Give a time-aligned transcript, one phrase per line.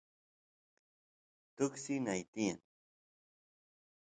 [1.55, 2.59] tuksi nay tiyan